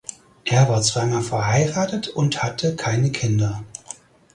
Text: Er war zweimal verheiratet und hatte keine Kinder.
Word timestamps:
Er 0.45 0.67
war 0.67 0.81
zweimal 0.81 1.21
verheiratet 1.21 2.07
und 2.07 2.41
hatte 2.41 2.75
keine 2.75 3.11
Kinder. 3.11 3.63